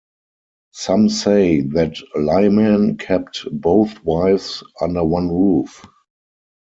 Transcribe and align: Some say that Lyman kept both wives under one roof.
Some 0.71 1.09
say 1.09 1.59
that 1.61 1.95
Lyman 2.15 2.97
kept 2.97 3.45
both 3.51 4.03
wives 4.03 4.63
under 4.81 5.03
one 5.03 5.29
roof. 5.29 5.85